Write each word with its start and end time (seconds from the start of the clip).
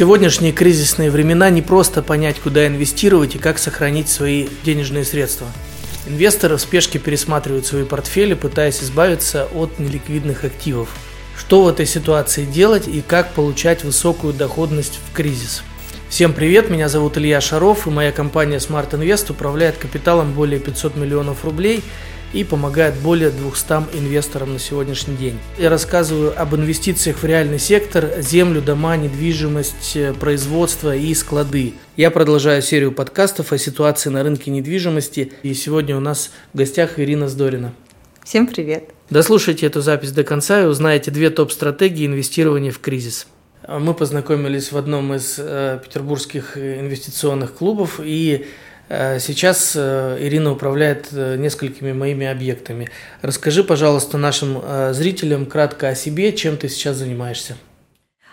сегодняшние 0.00 0.52
кризисные 0.52 1.10
времена 1.10 1.50
не 1.50 1.60
просто 1.60 2.00
понять, 2.00 2.40
куда 2.40 2.66
инвестировать 2.66 3.34
и 3.34 3.38
как 3.38 3.58
сохранить 3.58 4.08
свои 4.08 4.48
денежные 4.64 5.04
средства. 5.04 5.46
Инвесторы 6.06 6.56
в 6.56 6.60
спешке 6.62 6.98
пересматривают 6.98 7.66
свои 7.66 7.84
портфели, 7.84 8.32
пытаясь 8.32 8.82
избавиться 8.82 9.46
от 9.54 9.78
неликвидных 9.78 10.44
активов. 10.44 10.88
Что 11.36 11.64
в 11.64 11.68
этой 11.68 11.84
ситуации 11.84 12.46
делать 12.46 12.88
и 12.88 13.02
как 13.06 13.34
получать 13.34 13.84
высокую 13.84 14.32
доходность 14.32 14.98
в 15.06 15.14
кризис? 15.14 15.62
Всем 16.08 16.32
привет, 16.32 16.70
меня 16.70 16.88
зовут 16.88 17.18
Илья 17.18 17.42
Шаров 17.42 17.86
и 17.86 17.90
моя 17.90 18.10
компания 18.10 18.56
Smart 18.56 18.92
Invest 18.92 19.30
управляет 19.30 19.76
капиталом 19.76 20.32
более 20.32 20.60
500 20.60 20.96
миллионов 20.96 21.44
рублей 21.44 21.84
и 22.32 22.44
помогает 22.44 22.94
более 22.96 23.30
200 23.30 23.98
инвесторам 23.98 24.52
на 24.52 24.58
сегодняшний 24.58 25.16
день. 25.16 25.38
Я 25.58 25.70
рассказываю 25.70 26.40
об 26.40 26.54
инвестициях 26.54 27.18
в 27.18 27.24
реальный 27.24 27.58
сектор, 27.58 28.20
землю, 28.20 28.62
дома, 28.62 28.96
недвижимость, 28.96 29.96
производство 30.18 30.94
и 30.94 31.12
склады. 31.14 31.74
Я 31.96 32.10
продолжаю 32.10 32.62
серию 32.62 32.92
подкастов 32.92 33.52
о 33.52 33.58
ситуации 33.58 34.10
на 34.10 34.22
рынке 34.22 34.50
недвижимости 34.50 35.32
и 35.42 35.54
сегодня 35.54 35.96
у 35.96 36.00
нас 36.00 36.30
в 36.52 36.58
гостях 36.58 36.98
Ирина 36.98 37.28
Здорина. 37.28 37.72
Всем 38.24 38.46
привет! 38.46 38.90
Дослушайте 39.08 39.66
эту 39.66 39.80
запись 39.80 40.12
до 40.12 40.22
конца 40.22 40.62
и 40.62 40.66
узнаете 40.66 41.10
две 41.10 41.30
топ-стратегии 41.30 42.06
инвестирования 42.06 42.70
в 42.70 42.78
кризис. 42.78 43.26
Мы 43.66 43.92
познакомились 43.92 44.72
в 44.72 44.76
одном 44.76 45.14
из 45.14 45.34
э, 45.38 45.80
петербургских 45.82 46.56
инвестиционных 46.56 47.54
клубов 47.54 48.00
и 48.02 48.44
Э, 48.44 48.44
сейчас 48.90 49.74
э, 49.76 50.18
Ирина 50.20 50.52
управляет 50.52 51.08
э, 51.12 51.36
несколькими 51.36 51.92
моими 51.92 52.26
объектами. 52.26 52.88
Расскажи, 53.22 53.62
пожалуйста, 53.62 54.18
нашим 54.18 54.60
зрителям 54.92 55.46
кратко 55.46 55.88
о 55.88 55.94
себе, 55.94 56.32
чем 56.32 56.56
ты 56.56 56.68
сейчас 56.68 56.96
занимаешься. 56.96 57.56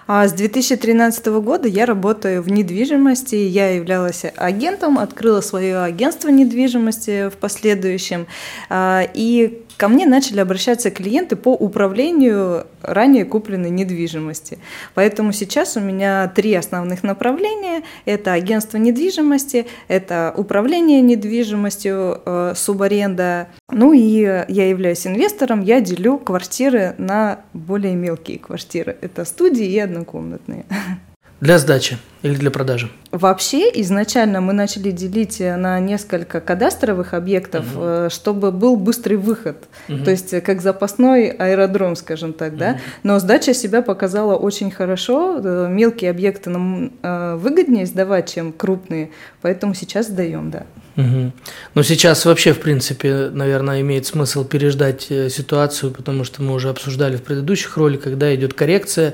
А 0.08 0.26
с 0.26 0.32
2013 0.32 1.26
года 1.28 1.68
я 1.68 1.86
работаю 1.86 2.42
в 2.42 2.50
недвижимости. 2.50 3.36
Я 3.36 3.76
являлась 3.76 4.24
агентом, 4.38 5.00
открыла 5.00 5.42
свое 5.42 5.80
агентство 5.80 6.30
недвижимости 6.30 7.30
в 7.30 7.34
последующем. 7.34 8.26
А, 8.70 9.06
и 9.14 9.66
ко 9.78 9.88
мне 9.88 10.06
начали 10.06 10.40
обращаться 10.40 10.92
клиенты 10.92 11.36
по 11.36 11.54
управлению 11.54 12.68
ранее 12.82 13.26
купленной 13.26 13.70
недвижимости. 13.70 14.58
Поэтому 14.96 15.32
сейчас 15.32 15.78
у 15.78 15.80
меня 15.80 16.28
три 16.28 16.54
основных 16.56 17.04
направления. 17.04 17.84
Это 18.06 18.34
агентство 18.34 18.78
недвижимости, 18.78 19.68
это 19.88 20.34
управление 20.36 21.02
недвижимостью, 21.02 22.22
э, 22.26 22.54
субаренда. 22.56 23.48
Ну 23.72 23.94
и 23.94 24.00
я 24.00 24.70
являюсь 24.70 25.06
инвестором, 25.06 25.62
я 25.62 25.80
делю 25.80 26.18
квартиры 26.18 26.96
на 26.98 27.42
более 27.54 27.96
мелкие 27.96 28.40
квартиры. 28.40 28.98
Это 29.02 29.26
студии 29.26 29.66
и 29.66 29.80
однокомнатные. 29.80 30.66
Для 31.40 31.60
сдачи 31.60 32.00
или 32.24 32.34
для 32.34 32.50
продажи? 32.50 32.90
Вообще, 33.12 33.70
изначально 33.82 34.42
мы 34.42 34.54
начали 34.54 34.90
делить 34.90 35.40
на 35.40 35.80
несколько 35.80 36.42
кадастровых 36.42 37.14
объектов, 37.14 37.66
угу. 37.76 38.10
чтобы 38.10 38.52
был 38.52 38.76
быстрый 38.76 39.16
выход. 39.16 39.58
Угу. 39.88 40.04
То 40.04 40.12
есть, 40.12 40.44
как 40.44 40.62
запасной 40.62 41.30
аэродром, 41.30 41.96
скажем 41.96 42.34
так, 42.34 42.54
угу. 42.54 42.60
да. 42.60 42.80
Но 43.04 43.20
сдача 43.20 43.54
себя 43.54 43.84
показала 43.84 44.36
очень 44.36 44.72
хорошо. 44.72 45.40
Э, 45.44 45.68
мелкие 45.70 46.10
объекты 46.10 46.50
нам 46.50 46.92
э, 47.04 47.36
выгоднее 47.36 47.86
сдавать, 47.86 48.34
чем 48.34 48.52
крупные. 48.52 49.12
Поэтому 49.44 49.76
сейчас 49.76 50.08
сдаем, 50.08 50.50
да. 50.50 50.66
Угу. 50.96 51.32
Но 51.76 51.84
сейчас 51.84 52.26
вообще, 52.26 52.54
в 52.54 52.60
принципе, 52.60 53.30
наверное, 53.32 53.82
имеет 53.82 54.08
смысл 54.08 54.44
переждать 54.44 55.04
ситуацию, 55.04 55.92
потому 55.92 56.24
что 56.24 56.42
мы 56.42 56.54
уже 56.54 56.70
обсуждали 56.70 57.16
в 57.16 57.22
предыдущих 57.22 57.78
роликах, 57.78 58.06
когда 58.06 58.34
идет 58.34 58.56
коррекция 58.56 59.14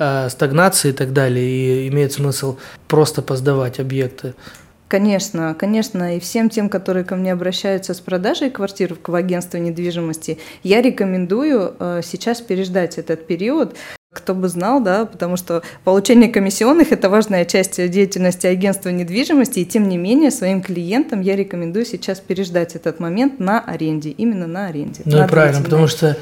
Э, 0.00 0.28
стагнации 0.30 0.90
и 0.90 0.92
так 0.92 1.12
далее, 1.12 1.44
и 1.44 1.88
имеет 1.88 2.12
смысл 2.12 2.56
просто 2.86 3.20
поздавать 3.20 3.80
объекты. 3.80 4.34
Конечно, 4.86 5.56
конечно, 5.58 6.16
и 6.16 6.20
всем 6.20 6.48
тем, 6.50 6.68
которые 6.68 7.04
ко 7.04 7.16
мне 7.16 7.32
обращаются 7.32 7.94
с 7.94 8.00
продажей 8.00 8.50
квартир 8.50 8.96
в 9.04 9.14
агентство 9.14 9.58
недвижимости, 9.58 10.38
я 10.62 10.82
рекомендую 10.82 11.74
э, 11.80 12.02
сейчас 12.04 12.40
переждать 12.40 12.96
этот 12.96 13.26
период, 13.26 13.74
кто 14.14 14.36
бы 14.36 14.48
знал, 14.48 14.80
да, 14.80 15.04
потому 15.04 15.36
что 15.36 15.62
получение 15.82 16.30
комиссионных– 16.30 16.88
это 16.92 17.10
важная 17.10 17.44
часть 17.44 17.76
деятельности 17.90 18.46
агентства 18.46 18.90
недвижимости, 18.90 19.58
и 19.58 19.64
тем 19.64 19.88
не 19.88 19.98
менее 19.98 20.30
своим 20.30 20.62
клиентам 20.62 21.22
я 21.22 21.34
рекомендую 21.34 21.84
сейчас 21.84 22.20
переждать 22.20 22.76
этот 22.76 23.00
момент 23.00 23.40
на 23.40 23.60
аренде, 23.60 24.10
именно 24.10 24.46
на 24.46 24.68
аренде. 24.68 25.02
Ну 25.04 25.24
и 25.24 25.26
правильно, 25.26 25.60
потому 25.60 25.88
что 25.88 26.16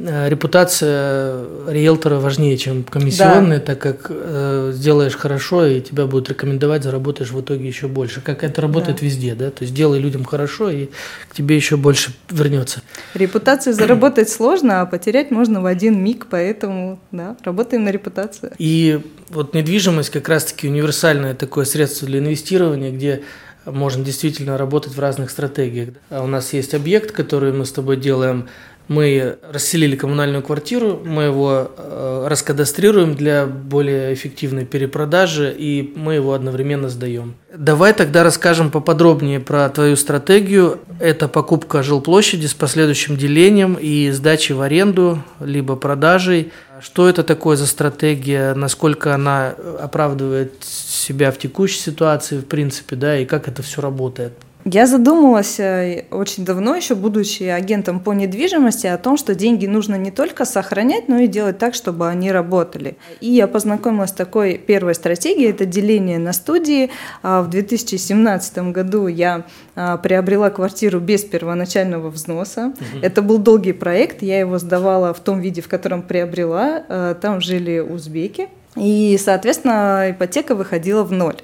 репутация 0.00 1.44
риэлтора 1.68 2.16
важнее, 2.16 2.56
чем 2.56 2.84
комиссионные, 2.84 3.58
да. 3.58 3.66
так 3.66 3.78
как 3.78 4.06
э, 4.08 4.72
сделаешь 4.74 5.14
хорошо, 5.14 5.66
и 5.66 5.80
тебя 5.80 6.06
будут 6.06 6.30
рекомендовать, 6.30 6.82
заработаешь 6.82 7.30
в 7.30 7.40
итоге 7.40 7.68
еще 7.68 7.86
больше. 7.86 8.20
Как 8.20 8.42
это 8.42 8.62
работает 8.62 9.00
да. 9.00 9.06
везде, 9.06 9.34
да? 9.34 9.50
То 9.50 9.62
есть 9.62 9.74
делай 9.74 9.98
людям 9.98 10.24
хорошо, 10.24 10.70
и 10.70 10.86
к 11.28 11.34
тебе 11.34 11.56
еще 11.56 11.76
больше 11.76 12.12
вернется. 12.30 12.80
Репутацию 13.14 13.74
заработать 13.74 14.30
сложно, 14.30 14.80
а 14.80 14.86
потерять 14.86 15.30
можно 15.30 15.60
в 15.60 15.66
один 15.66 16.02
миг, 16.02 16.26
поэтому 16.30 16.98
да, 17.12 17.36
работаем 17.44 17.84
на 17.84 17.90
репутацию. 17.90 18.52
И 18.58 19.00
вот 19.28 19.54
недвижимость 19.54 20.10
как 20.10 20.28
раз-таки 20.28 20.68
универсальное 20.68 21.34
такое 21.34 21.64
средство 21.66 22.06
для 22.06 22.20
инвестирования, 22.20 22.90
где 22.90 23.22
можно 23.66 24.02
действительно 24.02 24.56
работать 24.56 24.94
в 24.94 25.00
разных 25.00 25.30
стратегиях. 25.30 25.90
А 26.08 26.22
у 26.22 26.26
нас 26.26 26.52
есть 26.52 26.74
объект, 26.74 27.12
который 27.12 27.52
мы 27.52 27.66
с 27.66 27.72
тобой 27.72 27.96
делаем 27.96 28.48
мы 28.90 29.38
расселили 29.48 29.94
коммунальную 29.94 30.42
квартиру, 30.42 31.00
мы 31.04 31.22
его 31.22 31.70
э, 31.76 32.26
раскадастрируем 32.28 33.14
для 33.14 33.46
более 33.46 34.12
эффективной 34.12 34.64
перепродажи, 34.64 35.54
и 35.56 35.92
мы 35.94 36.14
его 36.14 36.34
одновременно 36.34 36.88
сдаем. 36.88 37.36
Давай 37.56 37.92
тогда 37.94 38.24
расскажем 38.24 38.72
поподробнее 38.72 39.38
про 39.38 39.68
твою 39.68 39.94
стратегию. 39.94 40.80
Это 40.98 41.28
покупка 41.28 41.84
жилплощади 41.84 42.46
с 42.46 42.54
последующим 42.54 43.16
делением 43.16 43.74
и 43.74 44.10
сдачей 44.10 44.56
в 44.56 44.60
аренду, 44.60 45.22
либо 45.38 45.76
продажей. 45.76 46.50
Что 46.80 47.08
это 47.08 47.22
такое 47.22 47.56
за 47.56 47.68
стратегия, 47.68 48.54
насколько 48.54 49.14
она 49.14 49.54
оправдывает 49.80 50.54
себя 50.64 51.30
в 51.30 51.38
текущей 51.38 51.78
ситуации, 51.78 52.38
в 52.38 52.44
принципе, 52.44 52.96
да, 52.96 53.16
и 53.20 53.24
как 53.24 53.46
это 53.46 53.62
все 53.62 53.80
работает? 53.80 54.32
Я 54.64 54.86
задумалась 54.86 55.58
э, 55.58 56.04
очень 56.10 56.44
давно, 56.44 56.76
еще 56.76 56.94
будучи 56.94 57.44
агентом 57.44 57.98
по 57.98 58.12
недвижимости, 58.12 58.86
о 58.86 58.98
том, 58.98 59.16
что 59.16 59.34
деньги 59.34 59.66
нужно 59.66 59.94
не 59.94 60.10
только 60.10 60.44
сохранять, 60.44 61.08
но 61.08 61.18
и 61.18 61.26
делать 61.26 61.58
так, 61.58 61.74
чтобы 61.74 62.08
они 62.08 62.30
работали. 62.30 62.96
И 63.20 63.30
я 63.30 63.48
познакомилась 63.48 64.10
с 64.10 64.12
такой 64.12 64.58
первой 64.58 64.94
стратегией, 64.94 65.50
это 65.50 65.64
деление 65.64 66.18
на 66.18 66.34
студии. 66.34 66.90
А 67.22 67.42
в 67.42 67.48
2017 67.48 68.58
году 68.70 69.06
я 69.06 69.44
а, 69.74 69.96
приобрела 69.96 70.50
квартиру 70.50 71.00
без 71.00 71.24
первоначального 71.24 72.10
взноса. 72.10 72.66
Угу. 72.66 73.00
Это 73.02 73.22
был 73.22 73.38
долгий 73.38 73.72
проект, 73.72 74.22
я 74.22 74.40
его 74.40 74.58
сдавала 74.58 75.14
в 75.14 75.20
том 75.20 75.40
виде, 75.40 75.62
в 75.62 75.68
котором 75.68 76.02
приобрела. 76.02 76.84
Э, 76.88 77.14
там 77.20 77.40
жили 77.40 77.78
узбеки, 77.78 78.48
и, 78.76 79.18
соответственно, 79.22 80.10
ипотека 80.10 80.54
выходила 80.54 81.02
в 81.02 81.12
ноль. 81.12 81.36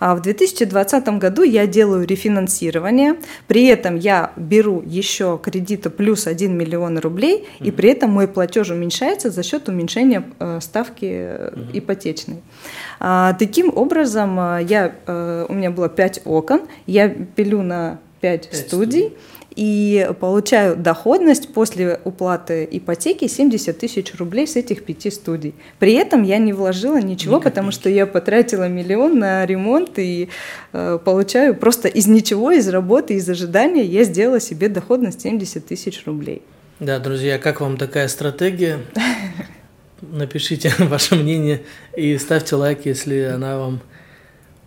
А 0.00 0.14
в 0.14 0.22
2020 0.22 1.08
году 1.18 1.42
я 1.42 1.66
делаю 1.66 2.06
рефинансирование, 2.06 3.16
при 3.46 3.66
этом 3.66 3.96
я 3.96 4.32
беру 4.36 4.82
еще 4.84 5.38
кредита 5.40 5.90
плюс 5.90 6.26
1 6.26 6.56
миллион 6.56 6.98
рублей, 6.98 7.44
mm-hmm. 7.44 7.66
и 7.66 7.70
при 7.70 7.90
этом 7.90 8.10
мой 8.10 8.26
платеж 8.26 8.70
уменьшается 8.70 9.30
за 9.30 9.42
счет 9.42 9.68
уменьшения 9.68 10.24
э, 10.38 10.58
ставки 10.60 11.04
mm-hmm. 11.04 11.70
ипотечной. 11.74 12.42
А, 12.98 13.34
таким 13.34 13.70
образом, 13.76 14.40
э, 14.40 14.64
я, 14.68 14.94
у 15.48 15.52
меня 15.52 15.70
было 15.70 15.88
5 15.88 16.22
окон, 16.24 16.62
я 16.86 17.08
пилю 17.08 17.62
на 17.62 17.98
5, 18.20 18.50
5 18.50 18.58
студий. 18.58 18.68
студий 18.68 19.16
и 19.60 20.08
получаю 20.18 20.74
доходность 20.74 21.52
после 21.52 22.00
уплаты 22.04 22.66
ипотеки 22.70 23.28
70 23.28 23.76
тысяч 23.76 24.14
рублей 24.14 24.46
с 24.46 24.56
этих 24.56 24.86
пяти 24.86 25.10
студий. 25.10 25.54
При 25.78 25.92
этом 25.92 26.22
я 26.22 26.38
не 26.38 26.54
вложила 26.54 26.98
ничего, 26.98 27.34
Никаких. 27.34 27.52
потому 27.52 27.70
что 27.70 27.90
я 27.90 28.06
потратила 28.06 28.68
миллион 28.68 29.18
на 29.18 29.44
ремонт 29.44 29.98
и 29.98 30.30
э, 30.72 30.98
получаю 31.04 31.54
просто 31.54 31.88
из 31.88 32.06
ничего, 32.06 32.52
из 32.52 32.70
работы, 32.70 33.12
из 33.12 33.28
ожидания 33.28 33.84
я 33.84 34.04
сделала 34.04 34.40
себе 34.40 34.70
доходность 34.70 35.20
70 35.20 35.66
тысяч 35.66 36.06
рублей. 36.06 36.40
Да, 36.78 36.98
друзья, 36.98 37.38
как 37.38 37.60
вам 37.60 37.76
такая 37.76 38.08
стратегия? 38.08 38.78
Напишите 40.00 40.72
ваше 40.78 41.16
мнение 41.16 41.60
и 41.94 42.16
ставьте 42.16 42.56
лайк, 42.56 42.86
если 42.86 43.24
она 43.24 43.58
вам 43.58 43.82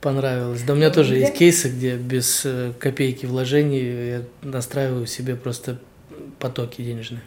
понравилось. 0.03 0.61
Да 0.61 0.73
у 0.73 0.75
меня 0.75 0.91
тоже 0.91 1.15
есть 1.15 1.33
кейсы, 1.33 1.69
где 1.69 1.95
без 1.95 2.41
э, 2.45 2.73
копейки 2.77 3.25
вложений 3.25 4.09
я 4.09 4.21
настраиваю 4.43 5.07
себе 5.07 5.35
просто 5.35 5.79
потоки 6.39 6.81
денежные. 6.81 7.21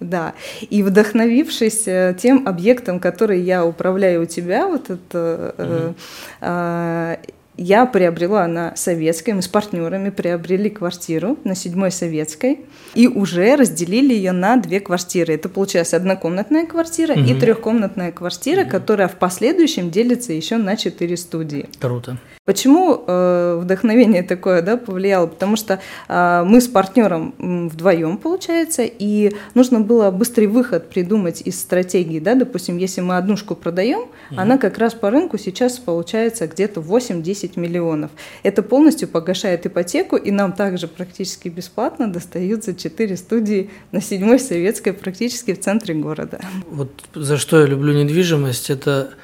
Да, 0.00 0.34
и 0.60 0.82
вдохновившись 0.82 1.86
э, 1.86 2.16
тем 2.20 2.48
объектом, 2.48 2.98
который 2.98 3.40
я 3.40 3.64
управляю 3.64 4.22
у 4.22 4.26
тебя, 4.26 4.66
вот 4.66 4.90
это, 4.90 5.54
угу. 5.56 5.94
э, 6.40 7.16
я 7.56 7.86
приобрела 7.86 8.46
на 8.46 8.74
Советской, 8.76 9.32
мы 9.32 9.42
с 9.42 9.48
партнерами 9.48 10.10
приобрели 10.10 10.70
квартиру 10.70 11.38
на 11.44 11.54
Седьмой 11.54 11.90
Советской 11.90 12.60
и 12.94 13.06
уже 13.06 13.56
разделили 13.56 14.14
ее 14.14 14.32
на 14.32 14.56
две 14.56 14.80
квартиры. 14.80 15.34
Это 15.34 15.48
получилась 15.48 15.94
однокомнатная 15.94 16.66
квартира 16.66 17.12
угу. 17.12 17.22
и 17.22 17.34
трехкомнатная 17.34 18.12
квартира, 18.12 18.62
угу. 18.62 18.70
которая 18.70 19.08
в 19.08 19.16
последующем 19.16 19.90
делится 19.90 20.32
еще 20.32 20.56
на 20.56 20.76
четыре 20.76 21.16
студии. 21.16 21.66
Круто. 21.80 22.18
Почему 22.44 23.02
э, 23.06 23.58
вдохновение 23.62 24.22
такое 24.22 24.60
да, 24.60 24.76
повлияло? 24.76 25.26
Потому 25.26 25.56
что 25.56 25.80
э, 26.08 26.44
мы 26.44 26.60
с 26.60 26.68
партнером 26.68 27.34
вдвоем, 27.38 28.18
получается, 28.18 28.82
и 28.84 29.32
нужно 29.54 29.80
было 29.80 30.10
быстрый 30.10 30.46
выход 30.46 30.90
придумать 30.90 31.40
из 31.40 31.58
стратегии. 31.58 32.18
Да? 32.18 32.34
Допустим, 32.34 32.76
если 32.76 33.00
мы 33.00 33.16
однушку 33.16 33.54
продаем, 33.54 34.00
угу. 34.00 34.10
она 34.36 34.58
как 34.58 34.76
раз 34.76 34.92
по 34.92 35.08
рынку 35.08 35.38
сейчас 35.38 35.78
получается 35.78 36.46
где-то 36.46 36.82
8-10 36.82 37.58
миллионов. 37.58 38.10
Это 38.42 38.62
полностью 38.62 39.08
погашает 39.08 39.64
ипотеку, 39.64 40.16
и 40.16 40.30
нам 40.30 40.52
также 40.52 40.86
практически 40.86 41.48
бесплатно 41.48 42.12
достаются 42.12 42.74
4 42.74 43.16
студии 43.16 43.70
на 43.90 44.02
седьмой 44.02 44.38
советской 44.38 44.92
практически 44.92 45.54
в 45.54 45.60
центре 45.60 45.94
города. 45.94 46.40
Вот 46.68 46.90
за 47.14 47.38
что 47.38 47.60
я 47.60 47.64
люблю 47.64 47.94
недвижимость, 47.94 48.68
это 48.68 49.14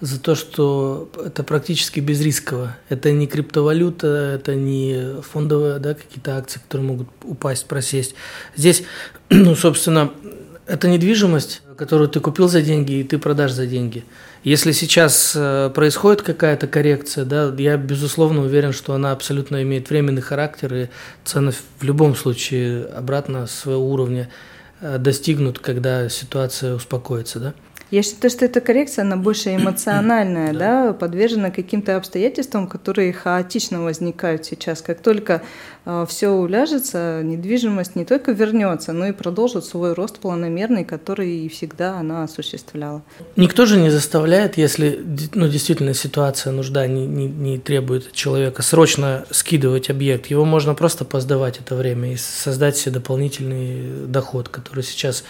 за 0.00 0.20
то, 0.20 0.34
что 0.34 1.10
это 1.24 1.42
практически 1.42 2.00
безрисково. 2.00 2.76
Это 2.88 3.10
не 3.10 3.26
криптовалюта, 3.26 4.06
это 4.34 4.54
не 4.54 5.20
фондовые 5.22 5.78
да, 5.78 5.94
какие-то 5.94 6.36
акции, 6.36 6.60
которые 6.60 6.86
могут 6.86 7.08
упасть, 7.24 7.66
просесть. 7.66 8.14
Здесь, 8.56 8.84
ну, 9.30 9.54
собственно, 9.54 10.12
это 10.66 10.88
недвижимость, 10.88 11.62
которую 11.76 12.08
ты 12.08 12.20
купил 12.20 12.48
за 12.48 12.62
деньги 12.62 12.92
и 12.92 13.04
ты 13.04 13.18
продашь 13.18 13.52
за 13.52 13.66
деньги. 13.66 14.04
Если 14.44 14.72
сейчас 14.72 15.32
э, 15.34 15.70
происходит 15.74 16.22
какая-то 16.22 16.68
коррекция, 16.68 17.24
да, 17.24 17.52
я 17.58 17.76
безусловно 17.76 18.42
уверен, 18.42 18.72
что 18.72 18.94
она 18.94 19.12
абсолютно 19.12 19.62
имеет 19.62 19.90
временный 19.90 20.22
характер, 20.22 20.74
и 20.74 20.86
цены 21.24 21.52
в 21.52 21.82
любом 21.82 22.14
случае 22.14 22.84
обратно 22.84 23.46
своего 23.46 23.90
уровня 23.90 24.28
э, 24.80 24.98
достигнут, 24.98 25.58
когда 25.58 26.08
ситуация 26.08 26.74
успокоится. 26.74 27.40
Да? 27.40 27.54
Я 27.90 28.02
считаю, 28.02 28.30
что 28.30 28.44
эта 28.44 28.60
коррекция, 28.60 29.02
она 29.02 29.16
больше 29.16 29.54
эмоциональная, 29.56 30.52
да. 30.52 30.86
да, 30.86 30.92
подвержена 30.92 31.50
каким-то 31.50 31.96
обстоятельствам, 31.96 32.66
которые 32.66 33.12
хаотично 33.12 33.82
возникают 33.82 34.44
сейчас. 34.44 34.82
Как 34.82 35.00
только 35.00 35.42
э, 35.86 36.06
все 36.08 36.28
уляжется, 36.30 37.22
недвижимость 37.22 37.96
не 37.96 38.04
только 38.04 38.32
вернется, 38.32 38.92
но 38.92 39.06
и 39.06 39.12
продолжит 39.12 39.64
свой 39.64 39.94
рост 39.94 40.18
планомерный, 40.18 40.84
который 40.84 41.30
и 41.30 41.48
всегда 41.48 41.98
она 41.98 42.24
осуществляла. 42.24 43.02
Никто 43.36 43.64
же 43.64 43.78
не 43.78 43.90
заставляет, 43.90 44.58
если 44.58 45.00
ну, 45.34 45.48
действительно 45.48 45.94
ситуация, 45.94 46.52
нужда 46.52 46.86
не, 46.86 47.06
не, 47.06 47.26
не 47.26 47.58
требует 47.58 48.12
человека 48.12 48.62
срочно 48.62 49.24
скидывать 49.30 49.88
объект. 49.88 50.26
Его 50.26 50.44
можно 50.44 50.74
просто 50.74 51.04
поздавать 51.04 51.58
это 51.58 51.74
время 51.74 52.12
и 52.12 52.16
создать 52.16 52.76
себе 52.76 52.94
дополнительный 52.96 54.06
доход, 54.06 54.48
который 54.48 54.82
сейчас 54.82 55.24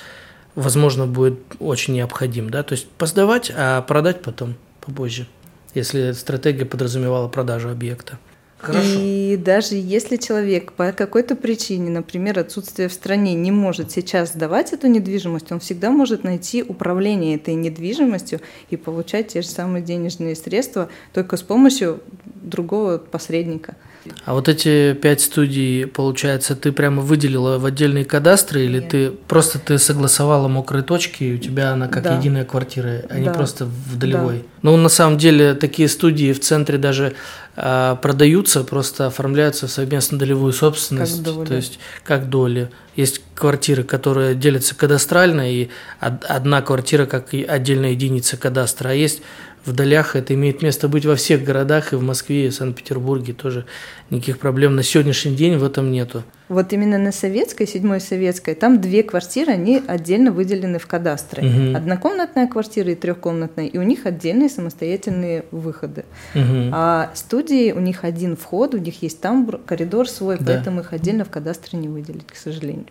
возможно, 0.59 1.07
будет 1.07 1.39
очень 1.61 1.95
необходим. 1.95 2.51
Да? 2.51 2.63
То 2.63 2.73
есть 2.73 2.89
посдавать, 2.89 3.51
а 3.55 3.83
продать 3.83 4.23
потом, 4.23 4.55
попозже, 4.81 5.27
если 5.75 6.13
стратегия 6.13 6.65
подразумевала 6.65 7.29
продажу 7.29 7.71
объекта. 7.71 8.19
Хорошо. 8.59 8.89
И 8.93 9.37
даже 9.37 9.77
если 9.77 10.17
человек 10.17 10.73
по 10.73 10.91
какой-то 10.91 11.37
причине, 11.37 11.91
например, 11.91 12.41
отсутствие 12.41 12.89
в 12.89 12.93
стране, 12.93 13.35
не 13.35 13.53
может 13.53 13.93
сейчас 13.93 14.33
сдавать 14.33 14.73
эту 14.73 14.89
недвижимость, 14.89 15.53
он 15.53 15.61
всегда 15.61 15.93
может 15.93 16.25
найти 16.25 16.65
управление 16.65 17.37
этой 17.37 17.55
недвижимостью 17.55 18.41
и 18.69 18.77
получать 18.77 19.29
те 19.29 19.43
же 19.43 19.49
самые 19.49 19.85
денежные 19.85 20.35
средства 20.35 20.89
только 21.15 21.37
с 21.37 21.43
помощью 21.43 22.01
другого 22.25 22.99
посредника. 22.99 23.77
А 24.25 24.35
вот 24.35 24.49
эти 24.49 24.95
пять 24.95 25.21
студий, 25.21 25.87
получается, 25.87 26.55
ты 26.57 26.73
прямо 26.73 27.03
выделила 27.03 27.59
в 27.59 27.65
отдельные 27.65 28.05
кадастры 28.05 28.65
или 28.65 28.81
Нет. 28.81 28.89
ты 28.91 29.11
просто 29.11 29.59
ты 29.59 29.79
согласовала 29.79 30.49
мокрые 30.49 30.83
точки, 30.83 31.25
и 31.25 31.35
у 31.35 31.39
тебя 31.39 31.73
она 31.73 31.89
как 31.89 32.05
да. 32.05 32.17
единая 32.17 32.45
квартира, 32.45 33.03
а 33.09 33.15
да. 33.15 33.19
не 33.19 33.31
просто 33.31 33.67
в 33.67 33.97
долевой? 33.99 34.39
Да. 34.39 34.43
Ну, 34.63 34.77
на 34.77 34.89
самом 34.89 35.19
деле, 35.19 35.55
такие 35.55 35.89
студии 35.89 36.33
в 36.33 36.41
центре 36.41 36.79
даже 36.79 37.15
э, 37.57 37.97
продаются, 38.01 38.65
просто 38.65 39.07
оформляются 39.07 39.67
в 39.67 39.71
совместно 39.71 40.19
долевую 40.19 40.53
собственность. 40.53 41.25
То 41.25 41.55
есть, 41.55 41.79
как 42.05 42.29
доли. 42.29 42.71
Есть 42.97 43.23
квартиры, 43.35 43.85
которые 43.85 44.35
делятся 44.35 44.75
кадастрально, 44.75 45.53
и 45.53 45.69
одна 46.01 46.63
квартира 46.63 47.07
как 47.07 47.33
отдельная 47.33 47.91
единица 47.91 48.37
кадастра, 48.37 48.89
а 48.89 48.93
есть 48.93 49.23
в 49.69 49.73
долях 49.73 50.17
это 50.17 50.35
имеет 50.35 50.63
место 50.63 50.89
быть 50.89 51.07
во 51.07 51.15
всех 51.15 51.45
городах, 51.45 51.93
и 51.93 51.97
в 51.97 52.03
Москве, 52.03 52.47
и 52.47 52.49
в 52.49 52.55
Санкт-Петербурге 52.55 53.35
тоже 53.35 53.67
никаких 54.11 54.39
проблем 54.39 54.75
на 54.75 54.83
сегодняшний 54.83 55.37
день 55.37 55.59
в 55.59 55.65
этом 55.65 55.93
нету. 55.93 56.25
Вот 56.49 56.73
именно 56.73 56.97
на 56.97 57.13
Советской, 57.13 57.67
седьмой 57.67 58.01
Советской, 58.01 58.55
там 58.55 58.81
две 58.81 59.03
квартиры, 59.03 59.53
они 59.53 59.83
отдельно 59.87 60.33
выделены 60.33 60.79
в 60.79 60.87
кадастры. 60.87 61.47
Угу. 61.47 61.77
Однокомнатная 61.77 62.47
квартира 62.47 62.91
и 62.91 62.95
трехкомнатная, 62.95 63.67
и 63.67 63.77
у 63.77 63.83
них 63.83 64.07
отдельные 64.07 64.49
самостоятельные 64.49 65.45
выходы. 65.51 66.07
Угу. 66.35 66.71
А 66.73 67.11
студии, 67.15 67.73
у 67.73 67.81
них 67.81 68.05
один 68.05 68.37
вход, 68.37 68.75
у 68.75 68.79
них 68.79 69.03
есть 69.03 69.21
там 69.21 69.47
коридор 69.67 70.09
свой, 70.09 70.39
да. 70.39 70.55
поэтому 70.55 70.81
их 70.81 70.93
отдельно 70.93 71.25
в 71.25 71.31
кадастре 71.31 71.79
не 71.79 71.89
выделить, 71.89 72.27
к 72.27 72.37
сожалению. 72.37 72.87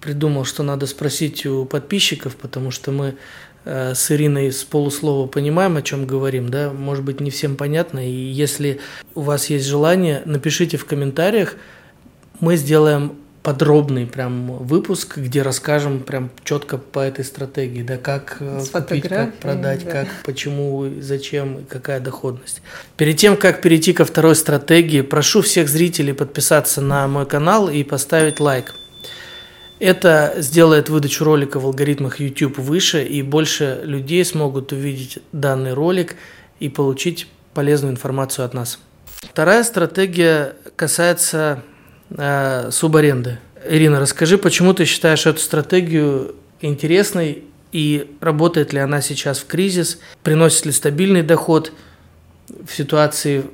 Придумал, 0.00 0.44
что 0.44 0.62
надо 0.62 0.86
спросить 0.86 1.46
у 1.46 1.64
подписчиков, 1.64 2.36
потому 2.36 2.70
что 2.70 2.92
мы 2.92 3.14
с 3.64 4.10
Ириной 4.10 4.52
с 4.52 4.64
полуслова 4.64 5.26
понимаем, 5.26 5.76
о 5.76 5.82
чем 5.82 6.06
говорим, 6.06 6.48
да, 6.48 6.70
может 6.70 7.04
быть, 7.04 7.20
не 7.20 7.30
всем 7.30 7.56
понятно, 7.56 8.06
и 8.06 8.12
если 8.12 8.80
у 9.14 9.22
вас 9.22 9.46
есть 9.50 9.66
желание, 9.66 10.22
напишите 10.24 10.76
в 10.76 10.84
комментариях, 10.84 11.56
мы 12.40 12.56
сделаем 12.56 13.16
подробный 13.44 14.06
прям 14.06 14.56
выпуск, 14.56 15.18
где 15.18 15.42
расскажем 15.42 16.00
прям 16.00 16.30
четко 16.44 16.78
по 16.78 17.00
этой 17.00 17.26
стратегии, 17.26 17.82
да, 17.82 17.98
как 17.98 18.38
э, 18.40 18.60
с 18.60 18.70
купить, 18.70 19.06
как 19.06 19.34
продать, 19.34 19.84
да. 19.84 19.90
как, 19.90 20.08
почему, 20.24 20.90
зачем, 21.00 21.66
какая 21.68 22.00
доходность. 22.00 22.62
Перед 22.96 23.18
тем, 23.18 23.36
как 23.36 23.60
перейти 23.60 23.92
ко 23.92 24.06
второй 24.06 24.34
стратегии, 24.34 25.02
прошу 25.02 25.42
всех 25.42 25.68
зрителей 25.68 26.14
подписаться 26.14 26.80
на 26.80 27.06
мой 27.06 27.26
канал 27.26 27.68
и 27.68 27.84
поставить 27.84 28.40
лайк. 28.40 28.74
Это 29.84 30.36
сделает 30.38 30.88
выдачу 30.88 31.24
ролика 31.24 31.60
в 31.60 31.66
алгоритмах 31.66 32.18
YouTube 32.18 32.56
выше, 32.56 33.04
и 33.04 33.20
больше 33.20 33.82
людей 33.84 34.24
смогут 34.24 34.72
увидеть 34.72 35.18
данный 35.32 35.74
ролик 35.74 36.16
и 36.58 36.70
получить 36.70 37.26
полезную 37.52 37.92
информацию 37.92 38.46
от 38.46 38.54
нас. 38.54 38.78
Вторая 39.20 39.62
стратегия 39.62 40.56
касается 40.76 41.62
э, 42.08 42.70
субаренды. 42.70 43.40
Ирина, 43.68 44.00
расскажи, 44.00 44.38
почему 44.38 44.72
ты 44.72 44.86
считаешь 44.86 45.26
эту 45.26 45.40
стратегию 45.40 46.34
интересной 46.62 47.44
и 47.70 48.10
работает 48.20 48.72
ли 48.72 48.78
она 48.78 49.02
сейчас 49.02 49.40
в 49.40 49.46
кризис, 49.46 49.98
приносит 50.22 50.64
ли 50.64 50.72
стабильный 50.72 51.22
доход 51.22 51.72
в 52.48 52.74
ситуации 52.74 53.44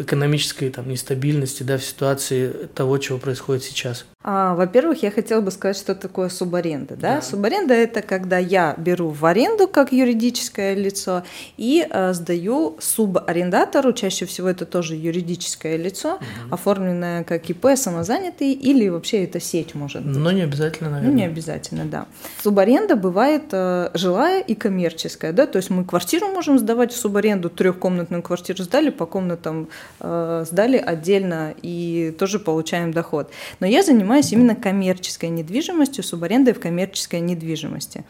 экономической 0.00 0.70
там, 0.70 0.88
нестабильности, 0.88 1.62
да, 1.62 1.78
в 1.78 1.84
ситуации 1.84 2.52
того, 2.74 2.98
чего 2.98 3.18
происходит 3.18 3.62
сейчас? 3.62 4.04
А, 4.24 4.54
во-первых, 4.54 5.02
я 5.02 5.10
хотела 5.10 5.40
бы 5.40 5.50
сказать, 5.50 5.76
что 5.76 5.94
такое 5.94 6.28
субаренда. 6.28 6.94
Да? 6.96 7.16
Да. 7.16 7.22
Субаренда– 7.22 7.74
это 7.74 8.02
когда 8.02 8.38
я 8.38 8.74
беру 8.78 9.08
в 9.08 9.24
аренду 9.26 9.66
как 9.66 9.92
юридическое 9.92 10.74
лицо 10.74 11.24
и 11.56 11.86
э, 11.88 12.12
сдаю 12.12 12.76
субарендатору, 12.78 13.92
чаще 13.92 14.26
всего 14.26 14.48
это 14.48 14.64
тоже 14.64 14.94
юридическое 14.94 15.76
лицо, 15.76 16.14
угу. 16.14 16.54
оформленное 16.54 17.24
как 17.24 17.50
ИП, 17.50 17.66
самозанятый, 17.74 18.52
или 18.52 18.88
вообще 18.88 19.24
это 19.24 19.40
сеть 19.40 19.74
может 19.74 20.04
быть. 20.04 20.16
Но 20.16 20.30
не 20.30 20.42
обязательно, 20.42 20.90
наверное. 20.90 21.10
Ну, 21.10 21.16
не 21.16 21.24
обязательно, 21.24 21.84
да. 21.84 22.06
Субаренда 22.42 22.94
бывает 22.94 23.44
э, 23.50 23.90
жилая 23.94 24.40
и 24.40 24.54
коммерческая. 24.54 25.32
Да? 25.32 25.46
То 25.46 25.56
есть 25.56 25.70
мы 25.70 25.84
квартиру 25.84 26.28
можем 26.28 26.58
сдавать 26.58 26.92
в 26.92 26.96
субаренду, 26.96 27.50
трехкомнатную 27.50 28.22
квартиру 28.22 28.62
сдали, 28.62 28.90
по 28.90 29.06
комнатам 29.06 29.61
э, 30.00 30.44
сдали 30.46 30.76
отдельно 30.76 31.54
и 31.62 32.14
тоже 32.18 32.38
получаем 32.38 32.92
доход. 32.92 33.30
Но 33.60 33.66
я 33.66 33.82
занимаюсь 33.82 34.32
именно 34.32 34.54
коммерческой 34.54 35.28
недвижимостью, 35.30 36.04
субарендой 36.04 36.54
в 36.54 36.60
коммерческой 36.60 37.20
недвижимости. 37.20 38.04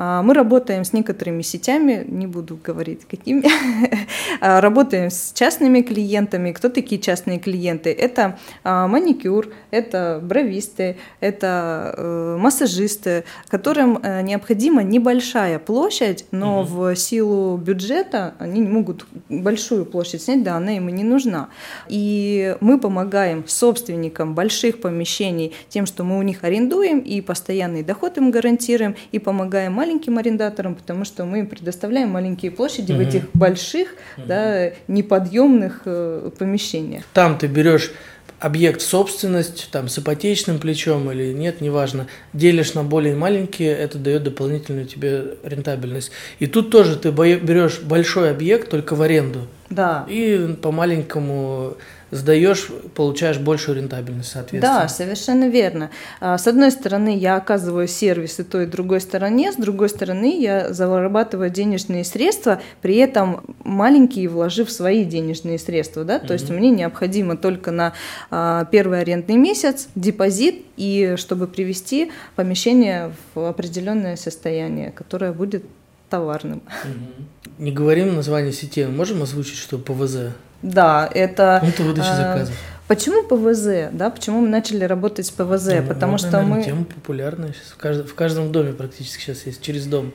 А, 0.00 0.22
мы 0.22 0.32
работаем 0.32 0.84
с 0.84 0.92
некоторыми 0.92 1.42
сетями, 1.42 2.04
не 2.06 2.28
буду 2.28 2.56
говорить 2.62 3.00
какими, 3.10 3.44
а, 4.40 4.60
работаем 4.60 5.10
с 5.10 5.32
частными 5.34 5.80
клиентами. 5.80 6.52
Кто 6.52 6.68
такие 6.68 7.00
частные 7.00 7.40
клиенты? 7.40 7.90
Это 7.90 8.38
а, 8.62 8.86
маникюр, 8.86 9.52
это 9.72 10.20
бровисты, 10.22 10.96
это 11.18 11.94
э, 11.96 12.36
массажисты, 12.38 13.24
которым 13.48 13.98
э, 14.00 14.22
необходима 14.22 14.84
небольшая 14.84 15.58
площадь, 15.58 16.26
но 16.30 16.60
угу. 16.60 16.68
в 16.68 16.96
силу 16.96 17.56
бюджета 17.56 18.34
они 18.38 18.60
не 18.60 18.68
могут 18.68 19.04
большую 19.28 19.84
площадь 19.84 20.22
снять, 20.22 20.44
да, 20.44 20.56
она 20.56 20.76
им 20.76 20.87
и 20.88 20.92
не 20.92 21.04
нужна. 21.04 21.48
И 21.88 22.56
мы 22.60 22.78
помогаем 22.78 23.44
собственникам 23.46 24.34
больших 24.34 24.80
помещений 24.80 25.54
тем, 25.68 25.86
что 25.86 26.04
мы 26.04 26.18
у 26.18 26.22
них 26.22 26.44
арендуем 26.44 26.98
и 27.00 27.20
постоянный 27.20 27.82
доход 27.82 28.18
им 28.18 28.30
гарантируем, 28.30 28.96
и 29.12 29.18
помогаем 29.18 29.72
маленьким 29.72 30.18
арендаторам, 30.18 30.74
потому 30.74 31.04
что 31.04 31.24
мы 31.24 31.40
им 31.40 31.46
предоставляем 31.46 32.10
маленькие 32.10 32.50
площади 32.50 32.92
угу. 32.92 33.02
в 33.02 33.08
этих 33.08 33.30
больших, 33.32 33.94
угу. 34.16 34.26
да, 34.26 34.70
неподъемных 34.88 35.82
э, 35.84 36.30
помещениях. 36.38 37.04
Там 37.12 37.38
ты 37.38 37.46
берешь 37.46 37.92
объект 38.40 38.80
собственность, 38.80 39.68
там 39.70 39.88
с 39.88 39.98
ипотечным 39.98 40.58
плечом 40.58 41.10
или 41.10 41.32
нет, 41.32 41.60
неважно, 41.60 42.06
делишь 42.32 42.74
на 42.74 42.84
более 42.84 43.14
маленькие, 43.14 43.70
это 43.70 43.98
дает 43.98 44.22
дополнительную 44.22 44.86
тебе 44.86 45.34
рентабельность. 45.42 46.10
И 46.38 46.46
тут 46.46 46.70
тоже 46.70 46.96
ты 46.96 47.10
берешь 47.10 47.80
большой 47.80 48.30
объект 48.30 48.70
только 48.70 48.94
в 48.94 49.02
аренду. 49.02 49.46
Да. 49.70 50.06
И 50.08 50.56
по 50.62 50.70
маленькому 50.70 51.76
сдаешь, 52.10 52.68
получаешь 52.94 53.38
большую 53.38 53.78
рентабельность, 53.78 54.30
соответственно. 54.30 54.80
Да, 54.82 54.88
совершенно 54.88 55.48
верно. 55.48 55.90
А, 56.20 56.38
с 56.38 56.46
одной 56.46 56.70
стороны, 56.70 57.16
я 57.16 57.36
оказываю 57.36 57.88
сервис 57.88 58.40
и 58.40 58.44
той, 58.44 58.64
и 58.64 58.66
другой 58.66 59.00
стороне, 59.00 59.52
с 59.52 59.56
другой 59.56 59.88
стороны, 59.88 60.40
я 60.40 60.72
зарабатываю 60.72 61.50
денежные 61.50 62.04
средства, 62.04 62.60
при 62.80 62.96
этом 62.96 63.42
маленькие 63.64 64.28
вложив 64.28 64.70
свои 64.70 65.04
денежные 65.04 65.58
средства. 65.58 66.04
Да? 66.04 66.18
То 66.18 66.26
угу. 66.26 66.32
есть 66.34 66.50
мне 66.50 66.70
необходимо 66.70 67.36
только 67.36 67.70
на 67.70 67.92
а, 68.30 68.64
первый 68.66 69.00
арендный 69.00 69.36
месяц 69.36 69.88
депозит, 69.94 70.64
и 70.76 71.14
чтобы 71.16 71.48
привести 71.48 72.12
помещение 72.36 73.12
в 73.34 73.44
определенное 73.48 74.16
состояние, 74.16 74.92
которое 74.92 75.32
будет 75.32 75.64
товарным. 76.08 76.62
Угу. 76.84 77.64
Не 77.64 77.72
говорим 77.72 78.14
название 78.14 78.52
сети, 78.52 78.84
можем 78.86 79.22
озвучить, 79.22 79.58
что 79.58 79.78
ПВЗ? 79.78 80.34
Да, 80.62 81.08
это... 81.12 81.58
Пункты 81.60 81.82
выдачи 81.82 82.06
э, 82.06 82.16
заказов. 82.16 82.54
Почему 82.88 83.22
ПВЗ? 83.22 83.92
Да, 83.92 84.10
почему 84.10 84.40
мы 84.40 84.48
начали 84.48 84.84
работать 84.84 85.26
с 85.26 85.30
ПВЗ? 85.30 85.66
Ну, 85.74 85.86
Потому 85.86 86.12
модная, 86.12 86.30
что 86.30 86.40
мы... 86.42 86.64
Тема 86.64 86.84
популярная 86.84 87.52
сейчас. 87.52 87.72
В 87.72 87.76
каждом, 87.76 88.06
в 88.06 88.14
каждом 88.14 88.50
доме 88.50 88.72
практически 88.72 89.20
сейчас 89.20 89.44
есть, 89.44 89.60
через 89.60 89.86
дом. 89.86 90.12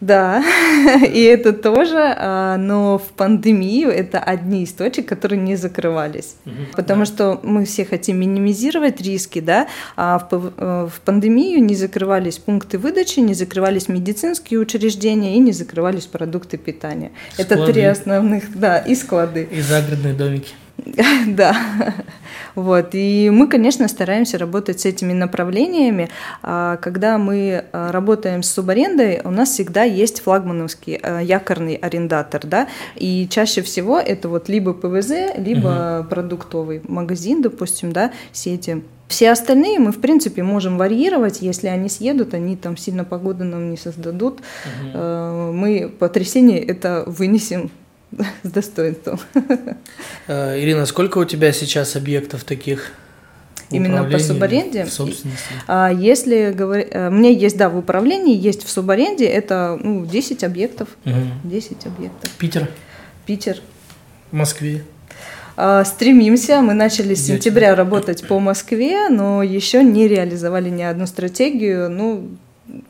Да, 0.00 0.44
и 1.06 1.22
это 1.22 1.52
тоже, 1.52 2.14
а, 2.16 2.56
но 2.56 2.98
в 2.98 3.12
пандемию 3.12 3.90
это 3.90 4.18
одни 4.18 4.64
из 4.64 4.72
точек, 4.72 5.06
которые 5.06 5.40
не 5.40 5.56
закрывались, 5.56 6.36
угу, 6.44 6.54
потому 6.76 7.00
да. 7.00 7.06
что 7.06 7.40
мы 7.42 7.64
все 7.64 7.84
хотим 7.84 8.18
минимизировать 8.18 9.00
риски, 9.00 9.40
да, 9.40 9.68
а 9.96 10.18
в, 10.30 10.52
э, 10.56 10.88
в 10.92 11.00
пандемию 11.00 11.62
не 11.62 11.74
закрывались 11.74 12.38
пункты 12.38 12.78
выдачи, 12.78 13.20
не 13.20 13.34
закрывались 13.34 13.88
медицинские 13.88 14.60
учреждения 14.60 15.36
и 15.36 15.38
не 15.38 15.52
закрывались 15.52 16.06
продукты 16.06 16.58
питания. 16.58 17.12
Склады. 17.32 17.54
Это 17.54 17.72
три 17.72 17.82
основных, 17.82 18.58
да, 18.58 18.78
и 18.78 18.94
склады. 18.94 19.48
И 19.50 19.60
загородные 19.60 20.14
домики. 20.14 20.54
Да, 21.26 21.56
вот. 22.54 22.90
И 22.92 23.30
мы, 23.30 23.48
конечно, 23.48 23.88
стараемся 23.88 24.38
работать 24.38 24.80
с 24.80 24.86
этими 24.86 25.12
направлениями. 25.12 26.08
А, 26.42 26.76
когда 26.76 27.18
мы 27.18 27.64
а, 27.72 27.92
работаем 27.92 28.42
с 28.42 28.50
субарендой, 28.50 29.20
у 29.24 29.30
нас 29.30 29.50
всегда 29.50 29.82
есть 29.82 30.20
флагмановский 30.20 30.96
а, 31.02 31.20
якорный 31.20 31.74
арендатор, 31.74 32.46
да, 32.46 32.68
и 32.96 33.26
чаще 33.28 33.62
всего 33.62 33.98
это 33.98 34.28
вот 34.28 34.48
либо 34.48 34.72
ПВЗ, 34.72 35.36
либо 35.36 36.00
угу. 36.00 36.08
продуктовый 36.08 36.82
магазин, 36.86 37.42
допустим, 37.42 37.92
да, 37.92 38.12
сети. 38.32 38.82
Все 39.06 39.30
остальные 39.30 39.78
мы, 39.80 39.92
в 39.92 40.00
принципе, 40.00 40.42
можем 40.42 40.78
варьировать. 40.78 41.42
Если 41.42 41.66
они 41.68 41.88
съедут, 41.88 42.32
они 42.32 42.56
там 42.56 42.76
сильно 42.76 43.04
погоду 43.04 43.44
нам 43.44 43.70
не 43.70 43.76
создадут. 43.76 44.40
Угу. 44.64 44.98
Мы 45.52 45.92
потрясение 45.98 46.58
это 46.58 47.04
вынесем 47.06 47.70
с 48.42 48.50
достоинством. 48.50 49.20
Э, 50.26 50.58
Ирина, 50.58 50.86
сколько 50.86 51.18
у 51.18 51.24
тебя 51.24 51.52
сейчас 51.52 51.96
объектов 51.96 52.44
таких? 52.44 52.92
Именно 53.70 54.04
по 54.04 54.18
субаренде? 54.18 54.84
В 54.84 54.92
собственности. 54.92 55.44
А 55.66 55.90
если 55.92 56.52
говорить, 56.52 56.88
э, 56.90 57.10
мне 57.10 57.34
есть, 57.34 57.56
да, 57.56 57.68
в 57.68 57.76
управлении, 57.76 58.36
есть 58.36 58.64
в 58.64 58.70
субаренде, 58.70 59.26
это 59.26 59.78
ну, 59.82 60.06
10 60.06 60.44
объектов. 60.44 60.88
Угу. 61.04 61.14
10 61.44 61.86
объектов. 61.86 62.30
Питер? 62.38 62.68
Питер. 63.26 63.60
В 64.30 64.36
Москве? 64.36 64.84
А, 65.56 65.84
стремимся. 65.84 66.60
Мы 66.60 66.74
начали 66.74 67.14
с 67.14 67.26
сентября 67.26 67.74
работать 67.74 68.26
по 68.26 68.38
Москве, 68.38 69.08
но 69.08 69.42
еще 69.42 69.82
не 69.82 70.08
реализовали 70.08 70.68
ни 70.68 70.82
одну 70.82 71.06
стратегию. 71.06 71.90
Ну, 71.90 72.30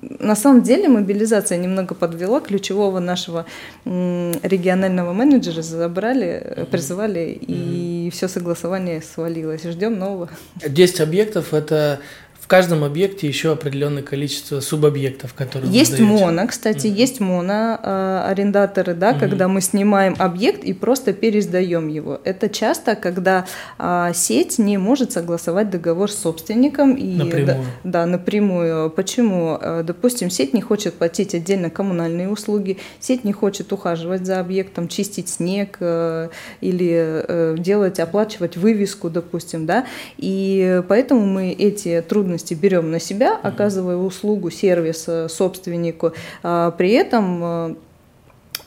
на 0.01 0.37
самом 0.37 0.63
деле 0.63 0.89
мобилизация 0.89 1.59
немного 1.59 1.95
подвела 1.95 2.41
ключевого 2.41 3.01
нашего 3.01 3.47
регионального 3.85 5.13
менеджера 5.13 5.63
забрали, 5.63 6.67
призывали, 6.71 7.37
и 7.41 8.11
все 8.13 8.29
согласование 8.29 9.03
свалилось. 9.03 9.65
Ждем 9.65 9.99
нового. 9.99 10.31
10 10.67 11.01
объектов– 11.01 11.53
это 11.55 12.01
в 12.45 12.47
каждом 12.47 12.85
объекте 12.85 13.27
еще 13.27 13.53
определенное 13.53 14.03
количество 14.03 14.61
субобъектов, 14.61 15.33
которые 15.33 15.73
Есть 15.73 15.99
моно, 15.99 16.47
кстати, 16.47 16.89
mm-hmm. 16.89 16.91
есть 16.91 17.21
моно 17.21 17.81
э, 17.83 18.25
арендаторы, 18.29 18.93
да, 18.93 19.13
mm-hmm. 19.13 19.19
когда 19.19 19.49
мы 19.49 19.63
снимаем 19.63 20.15
объект 20.19 20.63
и 20.63 20.75
просто 20.75 21.15
пересдаем 21.15 21.89
его. 21.89 22.21
Это 22.23 22.51
часто, 22.51 22.97
когда 22.97 23.47
э, 23.79 24.11
сеть 24.13 24.59
не 24.59 24.77
может 24.77 25.11
согласовать 25.13 25.71
договор 25.71 26.11
с 26.11 26.19
собственником 26.19 26.97
и 26.97 27.17
напрямую. 27.17 27.47
Да, 27.47 27.57
да, 27.83 28.07
напрямую. 28.07 28.91
Почему? 28.91 29.57
Э, 29.59 29.83
допустим, 29.83 30.29
сеть 30.29 30.53
не 30.53 30.61
хочет 30.61 30.93
платить 30.93 31.35
отдельно 31.35 31.71
коммунальные 31.71 32.29
услуги, 32.29 32.77
сеть 33.01 33.25
не 33.25 33.33
хочет 33.33 33.73
ухаживать 33.73 34.27
за 34.27 34.39
объектом, 34.39 34.89
чистить 34.89 35.31
снег 35.31 35.79
э, 35.81 36.29
или 36.61 37.25
э, 37.27 37.57
делать, 37.59 38.01
оплачивать 38.01 38.59
вывеску, 38.59 39.09
допустим, 39.09 39.65
да, 39.65 39.87
и 40.19 40.83
поэтому 40.89 41.25
мы 41.25 41.51
эти 41.51 42.05
трудности 42.07 42.34
трудности 42.35 42.55
берем 42.55 42.91
на 42.91 43.01
себя, 43.01 43.39
оказывая 43.43 43.97
услугу, 43.97 44.51
сервис 44.51 45.09
собственнику. 45.29 46.13
А 46.43 46.71
при 46.73 46.91
этом 46.91 47.45
э, 47.45 47.75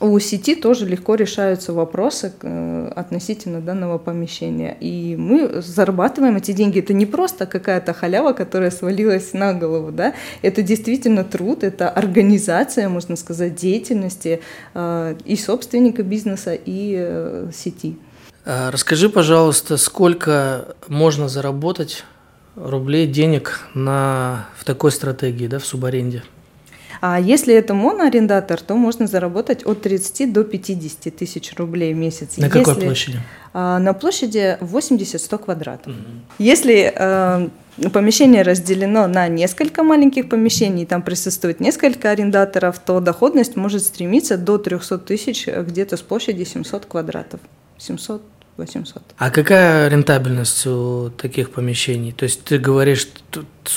у 0.00 0.18
сети 0.20 0.54
тоже 0.54 0.86
легко 0.86 1.16
решаются 1.16 1.72
вопросы 1.72 2.32
э, 2.42 2.92
относительно 2.96 3.60
данного 3.60 3.98
помещения. 3.98 4.76
И 4.80 5.16
мы 5.16 5.60
зарабатываем 5.62 6.36
эти 6.36 6.52
деньги. 6.52 6.78
Это 6.78 6.94
не 6.94 7.06
просто 7.06 7.46
какая-то 7.46 7.92
халява, 7.92 8.32
которая 8.32 8.70
свалилась 8.70 9.34
на 9.34 9.52
голову. 9.52 9.92
Да? 9.92 10.14
Это 10.42 10.62
действительно 10.62 11.24
труд, 11.24 11.62
это 11.62 11.90
организация, 11.90 12.88
можно 12.88 13.16
сказать, 13.16 13.54
деятельности 13.54 14.40
э, 14.74 15.14
и 15.26 15.36
собственника 15.36 16.02
бизнеса, 16.02 16.54
и 16.54 17.48
сети. 17.52 17.96
А 18.44 18.70
расскажи, 18.70 19.10
пожалуйста, 19.10 19.76
сколько 19.76 20.74
можно 20.88 21.28
заработать 21.28 22.04
рублей 22.64 23.06
денег 23.06 23.60
на, 23.74 24.48
в 24.56 24.64
такой 24.64 24.92
стратегии, 24.92 25.46
да, 25.46 25.58
в 25.58 25.66
субаренде? 25.66 26.22
А 27.00 27.20
если 27.20 27.54
это 27.54 27.74
моноарендатор, 27.74 28.60
то 28.60 28.74
можно 28.74 29.06
заработать 29.06 29.64
от 29.64 29.82
30 29.82 30.32
до 30.32 30.42
50 30.44 31.14
тысяч 31.14 31.54
рублей 31.56 31.94
в 31.94 31.96
месяц. 31.96 32.36
На 32.36 32.46
если, 32.46 32.58
какой 32.58 32.74
площади? 32.74 33.20
А, 33.52 33.78
на 33.78 33.92
площади 33.92 34.58
80-100 34.60 35.38
квадратов. 35.38 35.92
Угу. 35.92 36.02
Если 36.38 36.92
а, 36.94 37.48
помещение 37.92 38.42
разделено 38.42 39.06
на 39.06 39.28
несколько 39.28 39.84
маленьких 39.84 40.28
помещений, 40.28 40.86
там 40.86 41.02
присутствует 41.02 41.60
несколько 41.60 42.10
арендаторов, 42.10 42.78
то 42.80 43.00
доходность 43.00 43.54
может 43.54 43.82
стремиться 43.82 44.36
до 44.36 44.58
300 44.58 44.98
тысяч 44.98 45.46
где-то 45.46 45.96
с 45.96 46.00
площади 46.00 46.42
700 46.44 46.86
квадратов. 46.86 47.40
700 47.78 48.22
800. 48.58 49.02
А 49.16 49.30
какая 49.30 49.88
рентабельность 49.88 50.66
у 50.66 51.10
таких 51.10 51.50
помещений? 51.50 52.12
То 52.12 52.24
есть 52.24 52.44
ты 52.44 52.58
говоришь, 52.58 53.08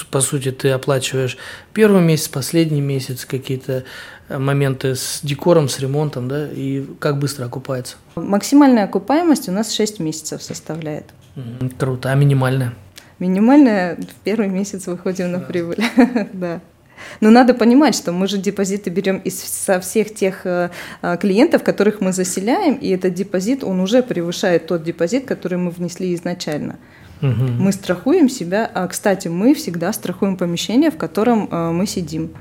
по 0.10 0.22
сути, 0.22 0.52
ты 0.52 0.70
оплачиваешь 0.72 1.38
первый 1.74 2.02
месяц, 2.02 2.28
последний 2.28 2.82
месяц, 2.82 3.26
какие-то 3.26 3.84
э, 4.28 4.38
моменты 4.38 4.96
с 4.96 5.20
декором, 5.24 5.70
с 5.70 5.80
ремонтом, 5.80 6.28
да, 6.28 6.50
и 6.52 6.86
как 7.00 7.20
быстро 7.20 7.46
окупается? 7.46 7.98
Максимальная 8.16 8.86
окупаемость 8.86 9.48
у 9.48 9.52
нас 9.52 9.72
6 9.72 10.00
месяцев 10.00 10.42
составляет. 10.42 11.06
Круто, 11.78 12.12
а 12.12 12.16
минимальная? 12.16 12.74
Минимальная 13.20 13.96
в 13.98 14.24
первый 14.24 14.50
месяц 14.50 14.88
выходим 14.88 15.32
на 15.32 15.40
прибыль, 15.40 15.84
да. 16.34 16.60
Но 17.20 17.30
надо 17.30 17.54
понимать, 17.54 17.96
что 17.96 18.12
мы 18.12 18.28
же 18.28 18.38
депозиты 18.38 18.90
берем 18.90 19.18
из 19.18 19.40
со 19.40 19.80
всех 19.80 20.14
тех 20.14 20.46
э, 20.46 20.70
э, 21.02 21.18
клиентов, 21.18 21.64
которых 21.64 22.02
мы 22.02 22.14
заселяем, 22.14 22.76
и 22.76 22.90
этот 22.90 23.14
депозит, 23.14 23.64
он 23.64 23.80
уже 23.80 24.04
превышает 24.04 24.68
тот 24.68 24.84
депозит, 24.84 25.26
который 25.26 25.58
мы 25.58 25.72
внесли 25.72 26.14
изначально. 26.16 26.78
Угу. 27.22 27.30
Мы 27.60 27.72
страхуем 27.72 28.30
себя. 28.30 28.70
А, 28.74 28.88
кстати, 28.88 29.28
мы 29.28 29.54
всегда 29.54 29.94
страхуем 29.94 30.38
помещение, 30.38 30.92
в 30.92 30.98
котором 30.98 31.48
э, 31.52 31.72
мы 31.72 31.86
сидим. 31.86 32.32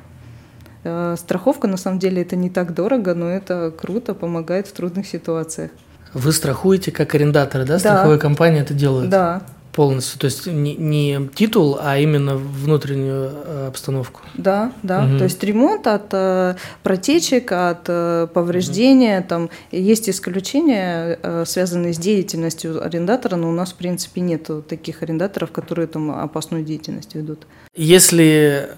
Страховка, 0.83 1.69
на 1.69 1.77
самом 1.77 1.99
деле, 1.99 2.23
это 2.23 2.37
не 2.37 2.49
так 2.49 2.73
дорого, 2.73 3.15
но 3.15 3.29
это 3.29 3.71
круто, 3.71 4.15
помогает 4.15 4.67
в 4.67 4.73
трудных 4.73 5.07
ситуациях. 5.07 5.73
Вы 6.15 6.33
страхуете 6.33 6.91
как 6.91 7.15
арендаторы, 7.15 7.65
да? 7.65 7.75
да. 7.75 7.79
Страховая 7.79 8.19
компания 8.19 8.61
это 8.61 8.73
делает? 8.73 9.11
Да. 9.11 9.43
Полностью, 9.81 10.21
то 10.21 10.27
есть 10.27 10.47
не, 10.47 10.77
не 10.77 11.31
титул, 11.35 11.79
а 11.81 11.97
именно 11.97 12.37
внутреннюю 12.37 13.33
э, 13.33 13.67
обстановку. 13.69 14.21
Да, 14.35 14.73
да, 14.83 15.05
угу. 15.05 15.17
то 15.17 15.25
есть 15.25 15.43
ремонт 15.43 15.87
от 15.87 16.13
э, 16.13 16.57
протечек, 16.83 17.51
от 17.51 17.85
э, 17.89 18.27
повреждения, 18.35 19.21
угу. 19.21 19.29
там 19.29 19.51
есть 19.73 20.11
исключения, 20.11 21.19
э, 21.23 21.45
связанные 21.47 21.95
с 21.95 21.97
деятельностью 21.97 22.85
арендатора, 22.85 23.37
но 23.37 23.49
у 23.49 23.53
нас 23.53 23.73
в 23.73 23.77
принципе 23.77 24.21
нет 24.21 24.51
таких 24.69 25.03
арендаторов, 25.03 25.51
которые 25.51 25.87
там 25.87 26.11
опасную 26.11 26.63
деятельность 26.63 27.15
ведут. 27.15 27.47
Если 27.75 28.69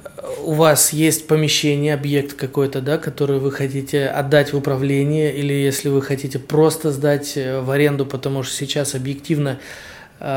у 0.44 0.52
вас 0.52 0.92
есть 0.92 1.26
помещение, 1.26 1.94
объект 1.94 2.34
какой-то, 2.34 2.80
да, 2.80 2.98
который 2.98 3.40
вы 3.40 3.50
хотите 3.50 4.06
отдать 4.06 4.52
в 4.52 4.56
управление, 4.56 5.34
или 5.34 5.52
если 5.52 5.88
вы 5.88 6.00
хотите 6.00 6.38
просто 6.38 6.92
сдать 6.92 7.32
э, 7.36 7.60
в 7.60 7.72
аренду, 7.72 8.06
потому 8.06 8.44
что 8.44 8.54
сейчас 8.54 8.94
объективно 8.94 9.58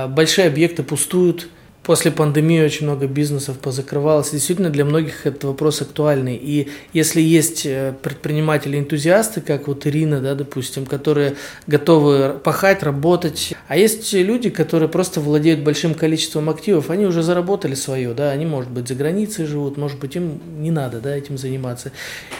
большие 0.09 0.47
объекты 0.47 0.83
пустуют, 0.83 1.47
после 1.85 2.11
пандемии 2.11 2.61
очень 2.61 2.87
много 2.87 3.07
бизнесов 3.07 3.59
позакрывалось. 3.59 4.31
Действительно, 4.31 4.69
для 4.69 4.85
многих 4.85 5.25
этот 5.25 5.43
вопрос 5.43 5.81
актуальный. 5.81 6.35
И 6.35 6.69
если 6.93 7.21
есть 7.21 7.65
э, 7.65 7.93
предприниматели-энтузиасты, 8.01 9.41
как 9.41 9.67
вот 9.67 9.85
Ирина, 9.85 10.19
да, 10.19 10.33
допустим, 10.33 10.85
которые 10.85 11.35
готовы 11.67 12.39
пахать, 12.43 12.81
работать, 12.81 13.53
а 13.67 13.77
есть 13.77 14.11
люди, 14.13 14.49
которые 14.49 14.89
просто 14.89 15.21
владеют 15.21 15.61
большим 15.61 15.93
количеством 15.93 16.49
активов, 16.49 16.89
они 16.89 17.05
уже 17.05 17.21
заработали 17.21 17.75
свое, 17.75 18.13
да, 18.13 18.31
они, 18.31 18.45
может 18.45 18.71
быть, 18.71 18.87
за 18.87 18.95
границей 18.95 19.45
живут, 19.45 19.77
может 19.77 19.99
быть, 19.99 20.15
им 20.15 20.39
не 20.59 20.71
надо, 20.71 20.99
да, 20.99 21.15
этим 21.15 21.37
заниматься. 21.37 21.91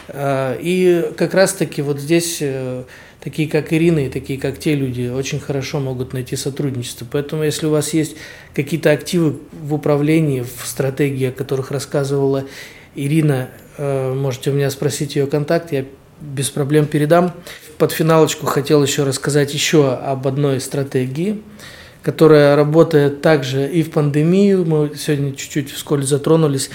А, 0.09 0.57
и 0.59 1.11
как 1.15 1.35
раз-таки 1.35 1.83
вот 1.83 1.99
здесь 1.99 2.39
э, 2.41 2.83
такие 3.25 3.50
как 3.50 3.74
Ирина 3.74 4.05
и 4.05 4.10
такие 4.10 4.39
как 4.39 4.60
те 4.60 4.75
люди 4.75 5.08
очень 5.08 5.39
хорошо 5.39 5.79
могут 5.79 6.13
найти 6.13 6.36
сотрудничество. 6.36 7.08
Поэтому 7.12 7.44
если 7.44 7.65
у 7.65 7.72
вас 7.72 7.91
есть 7.91 8.15
какие-то 8.53 8.91
активы 8.91 9.39
в 9.51 9.74
управлении, 9.74 10.41
в 10.41 10.67
стратегии, 10.67 11.29
о 11.29 11.32
которых 11.32 11.72
рассказывала 11.72 12.46
Ирина, 12.94 13.50
э, 13.77 14.13
можете 14.13 14.51
у 14.51 14.53
меня 14.53 14.70
спросить 14.70 15.15
ее 15.15 15.25
контакт, 15.25 15.72
я 15.72 15.86
без 16.22 16.51
проблем 16.51 16.86
передам. 16.86 17.34
Под 17.79 17.91
финалочку 17.91 18.46
хотел 18.46 18.84
еще 18.84 19.03
рассказать 19.03 19.55
еще 19.55 19.91
об 19.91 20.27
одной 20.27 20.62
стратегии, 20.62 21.41
которая 22.03 22.55
работает 22.55 23.24
также 23.24 23.67
и 23.67 23.82
в 23.82 23.89
пандемию, 23.89 24.65
мы 24.65 24.91
сегодня 24.96 25.34
чуть-чуть 25.34 25.72
вскользь 25.72 26.08
затронулись, 26.08 26.70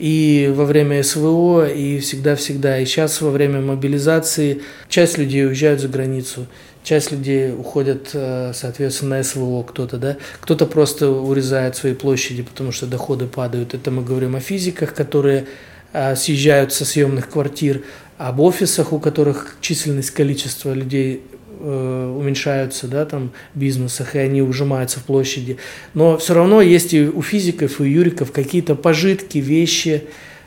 и 0.00 0.50
во 0.50 0.64
время 0.64 1.02
СВО, 1.02 1.68
и 1.68 1.98
всегда-всегда. 1.98 2.78
И 2.78 2.86
сейчас 2.86 3.20
во 3.20 3.30
время 3.30 3.60
мобилизации 3.60 4.62
часть 4.88 5.18
людей 5.18 5.46
уезжают 5.46 5.80
за 5.80 5.88
границу, 5.88 6.46
часть 6.82 7.12
людей 7.12 7.52
уходят, 7.52 8.08
э, 8.14 8.52
соответственно, 8.54 9.18
на 9.18 9.22
СВО 9.22 9.62
кто-то, 9.62 9.98
да, 9.98 10.16
кто-то 10.40 10.64
просто 10.64 11.10
урезает 11.10 11.76
свои 11.76 11.92
площади, 11.92 12.42
потому 12.42 12.72
что 12.72 12.86
доходы 12.86 13.26
падают. 13.26 13.74
Это 13.74 13.90
мы 13.90 14.02
говорим 14.02 14.36
о 14.36 14.40
физиках, 14.40 14.94
которые 14.94 15.44
э, 15.92 16.16
съезжают 16.16 16.72
со 16.72 16.86
съемных 16.86 17.28
квартир, 17.28 17.82
об 18.16 18.40
офисах, 18.40 18.94
у 18.94 19.00
которых 19.00 19.56
численность, 19.60 20.12
количество 20.12 20.72
людей 20.72 21.22
Э, 21.62 22.14
уменьшаются, 22.16 22.88
да, 22.88 23.04
там, 23.04 23.32
в 23.54 23.58
бизнесах, 23.58 24.16
и 24.16 24.18
они 24.18 24.40
ужимаются 24.40 24.98
в 24.98 25.04
площади. 25.04 25.58
Но 25.92 26.16
все 26.16 26.32
равно 26.32 26.62
есть 26.62 26.94
и 26.94 27.06
у 27.06 27.20
физиков, 27.20 27.80
и 27.80 27.82
у 27.82 27.86
юриков 27.86 28.32
какие-то 28.32 28.74
пожитки, 28.74 29.36
вещи, 29.36 30.04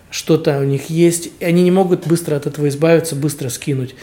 что-то 0.10 0.58
у 0.60 0.64
них 0.64 0.90
есть, 0.90 1.30
и 1.40 1.46
они 1.46 1.62
не 1.62 1.70
могут 1.70 2.08
быстро 2.08 2.36
от 2.36 2.48
этого 2.48 2.68
избавиться, 2.68 3.16
быстро 3.16 3.50
скинуть. 3.50 3.94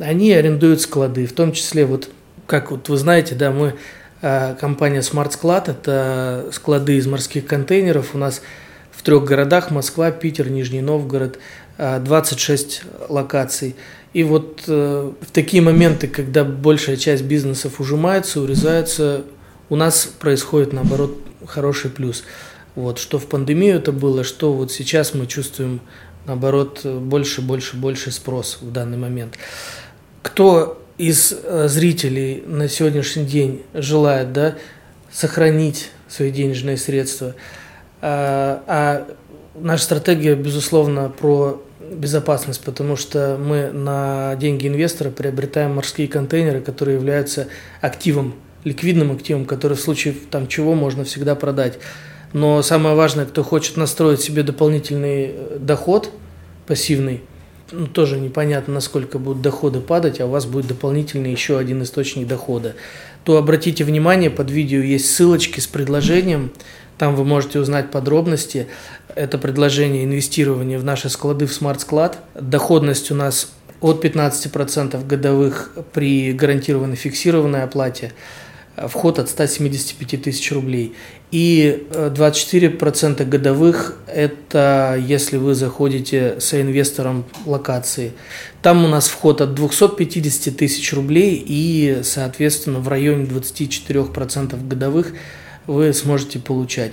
Они 0.00 0.32
арендуют 0.32 0.80
склады, 0.80 1.26
в 1.26 1.32
том 1.32 1.52
числе, 1.52 1.86
вот, 1.86 2.10
как 2.46 2.72
вот 2.72 2.88
вы 2.88 2.96
знаете, 2.96 3.36
да, 3.36 3.52
мы, 3.52 3.74
э, 4.20 4.56
компания 4.60 5.00
Smart 5.00 5.30
Sклад, 5.30 5.68
это 5.68 6.48
склады 6.50 6.96
из 6.96 7.06
морских 7.06 7.46
контейнеров, 7.46 8.16
у 8.16 8.18
нас 8.18 8.42
в 8.90 9.04
трех 9.04 9.24
городах, 9.24 9.70
Москва, 9.70 10.10
Питер, 10.10 10.50
Нижний 10.50 10.80
Новгород, 10.80 11.38
26 11.78 12.82
э, 12.82 13.06
локаций– 13.08 13.76
и 14.12 14.24
вот 14.24 14.64
э, 14.66 15.12
в 15.20 15.30
такие 15.32 15.62
моменты, 15.62 16.08
когда 16.08 16.44
большая 16.44 16.96
часть 16.96 17.24
бизнесов 17.24 17.80
ужимается, 17.80 18.40
урезается, 18.40 19.24
у 19.68 19.76
нас 19.76 20.06
происходит 20.06 20.72
наоборот 20.72 21.18
хороший 21.46 21.90
плюс. 21.90 22.24
Вот, 22.74 22.98
что 22.98 23.18
в 23.18 23.26
пандемию 23.26 23.76
это 23.76 23.92
было, 23.92 24.24
что 24.24 24.52
вот 24.52 24.72
сейчас 24.72 25.14
мы 25.14 25.26
чувствуем 25.26 25.80
наоборот 26.26 26.84
больше, 26.84 27.42
больше, 27.42 27.76
больше 27.76 28.10
спрос 28.10 28.58
в 28.60 28.72
данный 28.72 28.98
момент. 28.98 29.36
Кто 30.22 30.80
из 30.96 31.32
э, 31.32 31.68
зрителей 31.68 32.42
на 32.46 32.68
сегодняшний 32.68 33.24
день 33.24 33.62
желает 33.74 34.32
да, 34.32 34.56
сохранить 35.12 35.90
свои 36.08 36.30
денежные 36.30 36.76
средства, 36.76 37.34
а, 38.00 38.62
а 38.66 39.06
наша 39.54 39.84
стратегия, 39.84 40.34
безусловно, 40.34 41.08
про 41.08 41.62
безопасность, 41.80 42.62
потому 42.64 42.96
что 42.96 43.38
мы 43.38 43.70
на 43.70 44.36
деньги 44.36 44.66
инвестора 44.66 45.10
приобретаем 45.10 45.74
морские 45.74 46.08
контейнеры, 46.08 46.60
которые 46.60 46.96
являются 46.96 47.48
активом, 47.80 48.34
ликвидным 48.64 49.12
активом, 49.12 49.44
который 49.44 49.76
в 49.76 49.80
случае 49.80 50.14
там 50.30 50.48
чего 50.48 50.74
можно 50.74 51.04
всегда 51.04 51.34
продать. 51.34 51.78
Но 52.32 52.62
самое 52.62 52.94
важное, 52.94 53.26
кто 53.26 53.42
хочет 53.42 53.76
настроить 53.76 54.20
себе 54.20 54.42
дополнительный 54.42 55.30
э, 55.32 55.56
доход 55.60 56.10
пассивный, 56.66 57.22
ну, 57.70 57.86
тоже 57.86 58.18
непонятно, 58.18 58.74
насколько 58.74 59.18
будут 59.18 59.42
доходы 59.42 59.80
падать, 59.80 60.20
а 60.20 60.26
у 60.26 60.30
вас 60.30 60.46
будет 60.46 60.66
дополнительный 60.66 61.30
еще 61.30 61.58
один 61.58 61.82
источник 61.82 62.26
дохода, 62.26 62.74
то 63.24 63.36
обратите 63.36 63.84
внимание, 63.84 64.30
под 64.30 64.50
видео 64.50 64.80
есть 64.80 65.14
ссылочки 65.14 65.60
с 65.60 65.66
предложением, 65.66 66.50
там 66.98 67.14
вы 67.14 67.24
можете 67.24 67.60
узнать 67.60 67.90
подробности. 67.90 68.66
Это 69.14 69.38
предложение 69.38 70.04
инвестирования 70.04 70.78
в 70.78 70.84
наши 70.84 71.08
склады 71.08 71.46
в 71.46 71.52
смарт-склад. 71.54 72.18
Доходность 72.34 73.10
у 73.10 73.14
нас 73.14 73.52
от 73.80 74.04
15% 74.04 75.06
годовых 75.06 75.72
при 75.92 76.32
гарантированной 76.32 76.96
фиксированной 76.96 77.62
оплате. 77.62 78.12
Вход 78.76 79.18
от 79.18 79.28
175 79.28 80.22
тысяч 80.22 80.52
рублей. 80.52 80.94
И 81.30 81.86
24% 81.90 83.24
годовых– 83.24 83.96
это 84.06 84.96
если 85.00 85.36
вы 85.36 85.54
заходите 85.54 86.36
с 86.40 86.54
инвестором 86.54 87.24
локации. 87.44 88.12
Там 88.62 88.84
у 88.84 88.88
нас 88.88 89.08
вход 89.08 89.40
от 89.40 89.54
250 89.54 90.56
тысяч 90.56 90.92
рублей 90.92 91.44
и, 91.44 92.00
соответственно, 92.02 92.78
в 92.80 92.88
районе 92.88 93.24
24% 93.24 94.66
годовых– 94.66 95.12
вы 95.68 95.92
сможете 95.92 96.40
получать. 96.40 96.92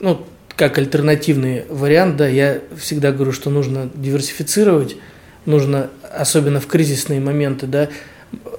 Ну, 0.00 0.26
как 0.56 0.76
альтернативный 0.76 1.64
вариант, 1.70 2.16
да, 2.16 2.28
я 2.28 2.60
всегда 2.76 3.12
говорю, 3.12 3.32
что 3.32 3.48
нужно 3.48 3.88
диверсифицировать, 3.94 4.96
нужно, 5.46 5.88
особенно 6.02 6.60
в 6.60 6.66
кризисные 6.66 7.20
моменты, 7.20 7.66
да, 7.66 7.88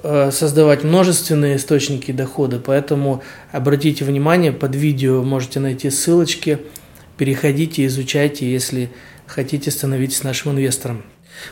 э, 0.02 0.30
создавать 0.32 0.82
множественные 0.82 1.56
источники 1.56 2.10
дохода, 2.10 2.58
поэтому 2.58 3.22
обратите 3.52 4.04
внимание, 4.04 4.50
под 4.50 4.74
видео 4.74 5.22
можете 5.22 5.60
найти 5.60 5.90
ссылочки, 5.90 6.58
переходите, 7.18 7.84
изучайте, 7.84 8.50
если 8.50 8.90
хотите 9.26 9.70
становиться 9.70 10.24
нашим 10.24 10.52
инвестором. 10.52 11.04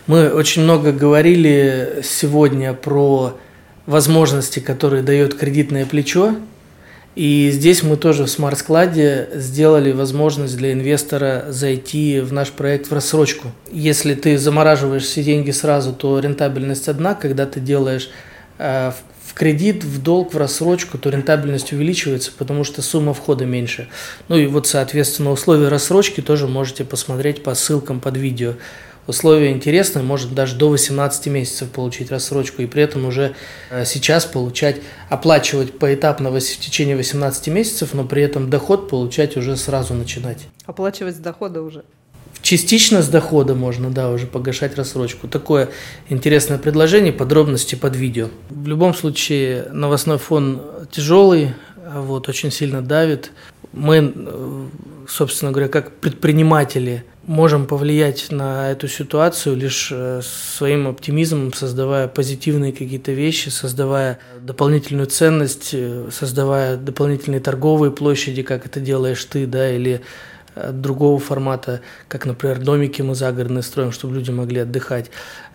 Мы 0.07 0.31
очень 0.31 0.63
много 0.63 0.93
говорили 0.93 2.01
сегодня 2.03 2.73
про 2.73 3.39
возможности, 3.87 4.61
которые 4.61 5.03
дает 5.03 5.35
кредитное 5.35 5.85
плечо, 5.85 6.37
и 7.19 7.51
здесь 7.51 7.83
мы 7.83 7.97
тоже 7.97 8.27
в 8.27 8.31
смарт-складе 8.31 9.29
сделали 9.35 9.91
возможность 9.91 10.57
для 10.57 10.73
инвестора 10.73 11.47
зайти 11.49 12.21
в 12.21 12.33
наш 12.33 12.53
проект 12.53 12.93
в 12.93 12.95
рассрочку. 12.95 13.51
Если 13.73 14.15
ты 14.15 14.39
замораживаешь 14.39 15.03
все 15.03 15.25
деньги 15.25 15.51
сразу, 15.51 15.93
то 15.93 16.21
рентабельность 16.21 16.87
одна. 16.87 17.17
Когда 17.17 17.45
ты 17.45 17.59
делаешь 17.59 18.09
э, 18.59 18.93
в 19.25 19.35
кредит, 19.35 19.83
в 19.83 20.01
долг, 20.01 20.33
в 20.33 20.37
рассрочку, 20.37 20.97
то 20.97 21.11
рентабельность 21.11 21.73
увеличивается, 21.73 22.31
потому 22.39 22.63
что 22.63 22.83
сумма 22.83 23.15
входа 23.15 23.47
меньше. 23.47 23.89
Ну 24.29 24.37
и 24.37 24.47
вот, 24.47 24.69
соответственно, 24.69 25.33
условия 25.33 25.67
рассрочки 25.67 26.21
тоже 26.21 26.47
можете 26.47 26.85
посмотреть 26.85 27.43
по 27.43 27.57
ссылкам 27.57 27.99
под 27.99 28.17
видео 28.17 28.55
условия 29.09 29.51
интересные, 29.53 30.05
может 30.05 30.35
даже 30.35 30.55
до 30.55 30.69
18 30.69 31.27
месяцев 31.27 31.71
получить 31.71 32.11
рассрочку 32.11 32.63
и 32.63 32.67
при 32.67 32.83
этом 32.83 33.07
уже 33.07 33.35
э, 33.71 33.85
сейчас 33.85 34.27
получать, 34.27 34.77
оплачивать 35.09 35.79
поэтапно 35.79 36.31
в 36.31 36.39
течение 36.39 36.95
18 36.95 37.49
месяцев, 37.49 37.95
но 37.95 38.05
при 38.05 38.23
этом 38.23 38.51
доход 38.51 38.89
получать 38.89 39.37
уже 39.37 39.57
сразу 39.57 39.95
начинать. 39.95 40.47
Оплачивать 40.67 41.17
с 41.17 41.19
дохода 41.19 41.63
уже? 41.63 41.85
Частично 42.43 43.03
с 43.03 43.09
дохода 43.09 43.55
можно, 43.55 43.91
да, 43.91 44.11
уже 44.11 44.27
погашать 44.27 44.77
рассрочку. 44.77 45.27
Такое 45.27 45.71
интересное 46.11 46.59
предложение, 46.59 47.13
подробности 47.13 47.75
под 47.75 47.97
видео. 47.97 48.29
В 48.51 48.69
любом 48.69 48.95
случае, 48.95 49.69
новостной 49.73 50.19
фон 50.19 50.63
тяжелый, 50.91 51.55
вот, 51.93 52.29
очень 52.29 52.53
сильно 52.53 52.83
давит. 52.83 53.33
Мы, 53.73 54.13
э, 54.15 54.67
собственно 55.09 55.51
говоря, 55.51 55.69
как 55.69 55.93
предприниматели– 55.93 57.05
можем 57.29 57.67
повлиять 57.67 58.33
на 58.33 58.73
эту 58.73 58.89
ситуацию 58.89 59.55
лишь 59.55 59.91
э, 59.93 60.23
своим 60.23 60.89
оптимизмом, 60.89 61.53
создавая 61.53 62.09
позитивные 62.09 62.73
какие-то 62.73 63.13
вещи, 63.13 63.51
создавая 63.51 64.19
дополнительную 64.41 65.07
ценность, 65.07 65.71
э, 65.75 66.09
создавая 66.11 66.79
дополнительные 66.79 67.41
торговые 67.41 67.93
площади, 67.93 68.43
как 68.43 68.65
это 68.65 68.81
делаешь 68.81 69.23
ты, 69.27 69.47
да, 69.47 69.71
или 69.71 70.01
э, 70.55 70.73
другого 70.73 71.19
формата, 71.21 71.83
как, 72.09 72.25
например, 72.25 72.61
домики 72.61 73.03
мы 73.03 73.15
загородные 73.15 73.63
строим, 73.63 73.93
чтобы 73.93 74.15
люди 74.15 74.31
могли 74.31 74.61
отдыхать, 74.61 75.11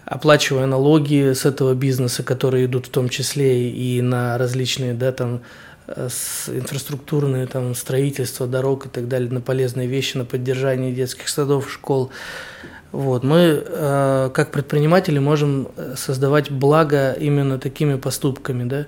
оплачивая 0.06 0.68
налоги 0.68 1.34
с 1.34 1.44
этого 1.44 1.74
бизнеса, 1.74 2.22
которые 2.22 2.66
идут 2.66 2.86
в 2.86 2.90
том 2.90 3.10
числе 3.10 3.72
и 3.72 4.00
на 4.00 4.38
различные, 4.38 4.94
да, 4.94 5.12
там, 5.12 5.42
Э, 5.88 6.08
с 6.10 6.50
инфраструктурные 6.50 7.46
там 7.46 7.76
строительство 7.76 8.48
дорог 8.48 8.86
и 8.86 8.90
так 8.90 9.08
далее 9.08 9.30
на 9.30 9.42
полезные 9.42 9.88
вещи 9.88 10.18
на 10.18 10.26
поддержание 10.26 10.94
детских 10.94 11.28
садов 11.28 11.72
школ. 11.72 12.10
Вот. 12.92 13.24
Мы 13.24 13.62
э, 13.66 14.30
как 14.34 14.52
предприниматели 14.52 15.20
можем 15.20 15.68
э, 15.76 15.96
создавать 15.98 16.52
благо 16.52 17.14
именно 17.14 17.60
такими 17.60 17.96
поступками 17.96 18.64
да. 18.64 18.86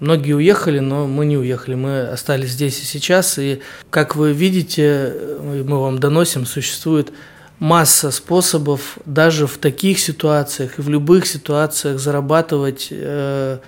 Многие 0.00 0.32
уехали 0.32 0.80
но 0.80 1.06
мы 1.06 1.24
не 1.24 1.36
уехали 1.36 1.76
мы 1.76 2.00
остались 2.08 2.50
здесь 2.50 2.80
и 2.80 2.84
сейчас. 2.84 3.38
И 3.38 3.60
как 3.90 4.16
вы 4.16 4.32
видите 4.32 5.14
мы 5.40 5.80
вам 5.80 6.00
доносим 6.00 6.46
существует 6.46 7.12
масса 7.60 8.10
способов 8.10 8.98
даже 9.04 9.46
в 9.46 9.58
таких 9.58 10.00
ситуациях 10.00 10.78
и 10.78 10.82
в 10.82 10.88
любых 10.88 11.26
ситуациях 11.26 12.00
зарабатывать 12.00 12.88
э, 12.90 13.58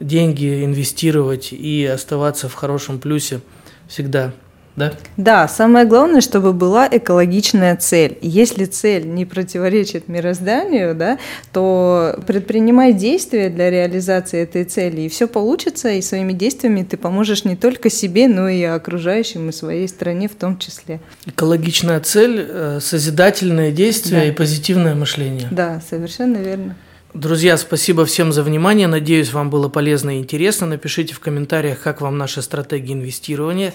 деньги 0.00 0.64
инвестировать 0.64 1.52
и 1.52 1.86
оставаться 1.86 2.48
в 2.48 2.54
хорошем 2.54 2.98
плюсе 2.98 3.40
всегда. 3.88 4.32
Да? 4.76 4.92
Да, 5.16 5.48
самое 5.48 5.84
главное, 5.84 6.20
чтобы 6.20 6.52
была 6.52 6.88
экологичная 6.90 7.76
цель. 7.76 8.16
Если 8.22 8.64
цель 8.64 9.06
не 9.06 9.26
противоречит 9.26 10.08
мирозданию, 10.08 10.94
да, 10.94 11.18
то 11.52 12.18
предпринимай 12.26 12.92
действия 12.92 13.50
для 13.50 13.68
реализации 13.68 14.40
этой 14.40 14.64
цели, 14.64 15.02
и 15.02 15.08
все 15.08 15.26
получится, 15.26 15.90
и 15.90 16.00
своими 16.00 16.32
действиями 16.32 16.84
ты 16.84 16.96
поможешь 16.96 17.44
не 17.44 17.56
только 17.56 17.90
себе, 17.90 18.28
но 18.28 18.48
и 18.48 18.62
окружающим, 18.62 19.48
и 19.48 19.52
своей 19.52 19.88
стране 19.88 20.28
в 20.28 20.36
том 20.36 20.56
числе. 20.56 21.00
Экологичная 21.26 22.00
цель, 22.00 22.46
э, 22.48 22.78
созидательное 22.80 23.72
действие 23.72 24.20
да. 24.20 24.26
и 24.28 24.30
позитивное 24.30 24.94
мышление. 24.94 25.48
Да, 25.50 25.82
совершенно 25.88 26.36
верно. 26.36 26.76
Друзья, 27.14 27.56
спасибо 27.56 28.04
всем 28.04 28.32
за 28.32 28.44
внимание. 28.44 28.86
Надеюсь, 28.86 29.32
вам 29.32 29.50
было 29.50 29.68
полезно 29.68 30.16
и 30.16 30.20
интересно. 30.20 30.68
Напишите 30.68 31.12
в 31.12 31.18
комментариях, 31.18 31.80
как 31.80 32.00
вам 32.00 32.16
наша 32.16 32.40
стратегия 32.40 32.92
инвестирования. 32.92 33.74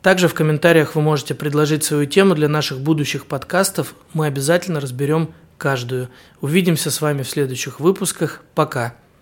Также 0.00 0.26
в 0.26 0.32
комментариях 0.32 0.94
вы 0.94 1.02
можете 1.02 1.34
предложить 1.34 1.84
свою 1.84 2.06
тему 2.06 2.34
для 2.34 2.48
наших 2.48 2.80
будущих 2.80 3.26
подкастов. 3.26 3.94
Мы 4.14 4.24
обязательно 4.24 4.80
разберем 4.80 5.34
каждую. 5.58 6.08
Увидимся 6.40 6.90
с 6.90 7.02
вами 7.02 7.24
в 7.24 7.28
следующих 7.28 7.78
выпусках. 7.78 8.40
Пока. 8.54 8.94